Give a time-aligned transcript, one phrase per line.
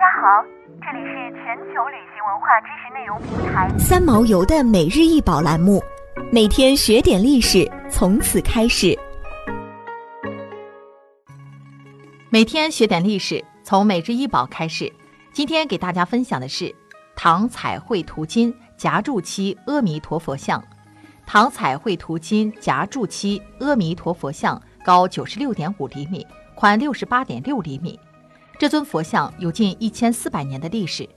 [0.00, 0.42] 家好，
[0.80, 5.78] 这里是全球旅行文化知识内容平台三毛游的每日一宝栏目，
[6.32, 8.98] 每天学点历史，从此开始。
[12.30, 14.90] 每天学点历史，从每日一宝开始。
[15.34, 16.74] 今天给大家分享的是
[17.14, 20.64] 唐彩绘图金夹柱期阿弥陀佛像。
[21.26, 28.00] 唐彩绘图金夹柱期阿弥陀佛像高九十六点五厘米，宽六十八点六厘米。
[28.60, 31.08] 这尊佛像有近一千四百年的历史，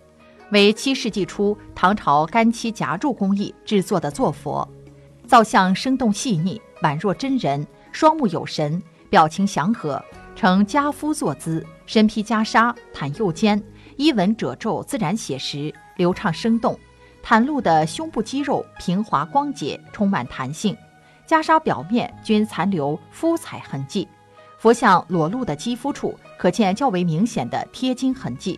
[0.52, 4.66] 为七世纪初唐朝干漆夹柱工艺制作的坐佛。
[5.28, 10.02] 造像生动细腻，宛若真人，双目有神，表情祥和，
[10.38, 13.62] 呈家夫坐姿，身披袈裟，袒右肩，
[13.98, 16.80] 衣纹褶皱自然写实，流畅生动。
[17.22, 20.78] 袒露的胸部肌肉平滑光洁，充满弹性。
[21.28, 24.08] 袈裟表面均残留肤彩痕迹，
[24.64, 28.58] 佛像裸露的肌肤处可见较为明显的贴金痕迹。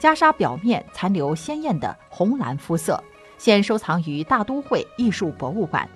[0.00, 2.98] 袈裟表面残留鲜艳的红蓝肤色，
[3.36, 5.86] 现收藏于大都会艺术博物馆。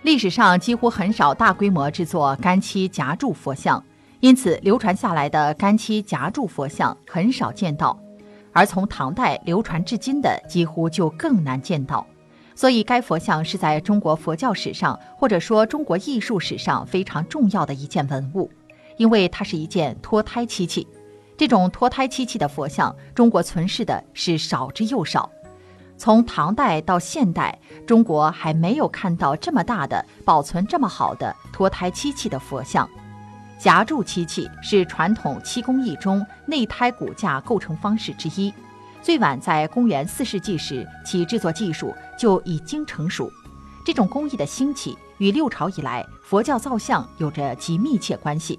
[0.00, 3.84] 历史上几乎很少大规模制作干漆夹柱佛像，
[4.20, 8.00] 因此流传下来的干漆夹柱佛像很少见到。
[8.50, 12.06] 而从唐代流传至今的，几乎就更难见到，
[12.54, 18.50] 所以该佛像是在中国佛教史上，或者说中国艺术史上非常重要的一件文物，
[18.96, 20.86] 因为它是一件脱胎漆器。
[21.36, 25.30] 这种脱胎漆器的佛像，中国存世的是少之又少。
[25.98, 32.88] 从唐代到现代，中国还没有看到这么大的、保存这么好的脱胎漆器的佛像。
[33.58, 38.52] 夹柱漆器是传统漆工艺中内胎骨架构成方式之一，
[39.02, 43.30] 最晚在公元四世纪时，其制作技术就已经成熟。
[43.84, 48.58] 这种工艺的兴起与六朝以来佛教造像有着极密切关系。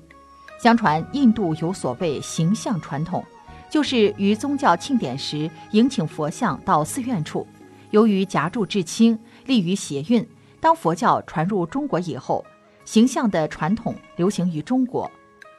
[0.57, 3.23] 相传印度有所谓形象传统，
[3.69, 7.47] 就是于宗教庆典时迎请佛像到寺院处，
[7.91, 10.27] 由于夹柱至轻，利于谐运。
[10.59, 12.45] 当佛教传入中国以后。
[12.85, 15.11] 形象的传统流行于中国，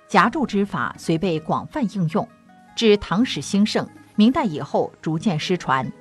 [0.09, 2.26] 夹柱之法虽被广泛应用，
[2.75, 3.86] 至唐史兴盛，
[4.16, 5.92] 明代以后逐渐失传。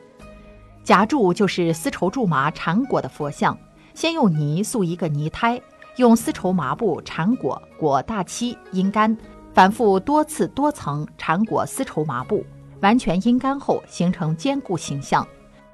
[0.85, 3.59] 夹柱就是丝绸苎麻缠裹的佛像，
[3.94, 5.62] 先用泥塑一个泥胎，
[5.97, 9.16] 用丝绸麻布缠裹，裹大漆阴干，
[9.52, 12.46] 反复多次多层缠裹丝绸麻布，
[12.81, 15.28] 完全阴干后形成坚固形象，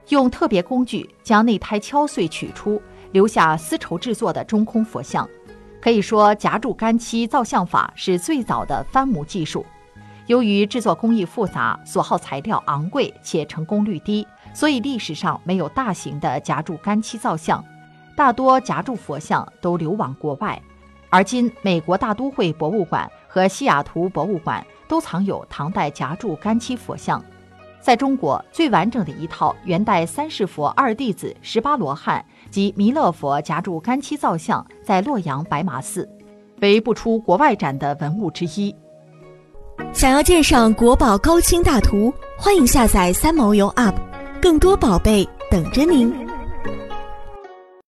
[0.08, 5.28] 用特别工具将内胎敲碎取出，留下丝绸制作的中空佛像。
[5.82, 9.66] 可以说，夹柱干漆造像法是最早的翻模技术。
[10.28, 17.62] 由于制作工艺复杂，所耗材料昂贵且成功率低，所以历史上没有大型的夹柱干漆造像，
[18.16, 20.62] 大多夹柱佛像都流往国外。
[21.10, 27.24] 而今，美国大都会博物馆和西雅图博物馆都藏有唐代夹柱干漆佛像。
[27.80, 36.10] 在中国，最完整的一套元代三世佛二弟子十八罗汉及弥勒佛夹柱干漆造像，在洛阳白马寺，
[36.62, 38.74] 为不出国外展的文物之一。
[39.92, 43.96] 想要鉴赏国宝高清大图，欢迎下载三毛游 App，
[44.42, 46.33] 更多宝贝等着您。